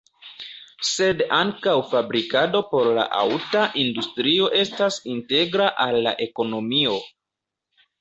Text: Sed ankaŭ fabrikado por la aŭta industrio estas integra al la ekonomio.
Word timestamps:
Sed 0.91 1.19
ankaŭ 1.39 1.75
fabrikado 1.91 2.63
por 2.73 2.89
la 3.01 3.05
aŭta 3.21 3.67
industrio 3.85 4.51
estas 4.65 5.01
integra 5.15 5.73
al 5.89 6.03
la 6.09 6.19
ekonomio. 6.31 7.01